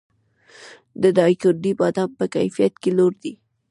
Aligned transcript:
د 1.01 1.03
دایکنډي 1.17 1.71
بادام 1.79 2.09
په 2.19 2.25
کیفیت 2.33 2.73
کې 2.81 2.91
لوړ 2.97 3.11
دي 3.23 3.33